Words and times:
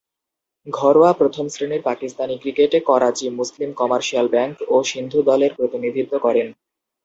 ঘরোয়া 0.67 1.11
প্রথম-শ্রেণীর 1.13 1.81
পাকিস্তানি 1.81 2.35
ক্রিকেটে 2.37 2.79
করাচি, 2.81 3.25
মুসলিম 3.29 3.69
কমার্শিয়াল 3.73 4.27
ব্যাংক 4.27 4.55
ও 4.67 4.75
সিন্ধু 4.83 5.19
দলের 5.21 5.51
প্রতিনিধিত্ব 5.55 6.13
করেন। 6.19 6.47